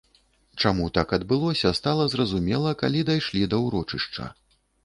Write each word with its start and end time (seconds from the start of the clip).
Чаму 0.63 0.87
так 0.97 1.13
адбылося, 1.17 1.71
стала 1.81 2.07
зразумела, 2.13 2.73
калі 2.83 3.07
дайшлі 3.13 3.43
да 3.53 3.61
ўрочышча. 3.67 4.25